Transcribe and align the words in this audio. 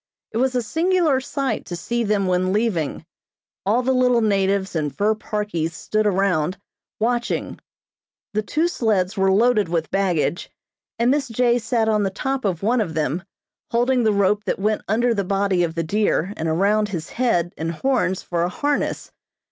It 0.31 0.37
was 0.37 0.55
a 0.55 0.63
singular 0.63 1.19
sight 1.19 1.63
to 1.67 1.75
see 1.75 2.03
them 2.03 2.25
when 2.25 2.51
leaving. 2.53 3.05
All 3.67 3.83
the 3.83 3.91
little 3.93 4.21
natives 4.21 4.75
in 4.75 4.89
fur 4.89 5.13
parkies 5.13 5.75
stood 5.75 6.07
around, 6.07 6.57
watching. 6.99 7.59
The 8.33 8.41
two 8.41 8.67
sleds 8.67 9.15
were 9.15 9.31
loaded 9.31 9.69
with 9.69 9.91
baggage, 9.91 10.49
and 10.97 11.11
Miss 11.11 11.27
J. 11.27 11.59
sat 11.59 11.87
on 11.87 12.01
the 12.01 12.09
top 12.09 12.45
of 12.45 12.63
one 12.63 12.81
of 12.81 12.95
them, 12.95 13.21
holding 13.69 14.01
the 14.03 14.11
rope 14.11 14.43
that 14.45 14.57
went 14.57 14.81
under 14.87 15.13
the 15.13 15.23
body 15.23 15.61
of 15.63 15.75
the 15.75 15.83
deer 15.83 16.33
and 16.35 16.49
around 16.49 16.89
his 16.89 17.09
Head 17.09 17.53
and 17.55 17.71
horns 17.71 18.23
for 18.23 18.41
a 18.41 18.49
harness. 18.49 19.11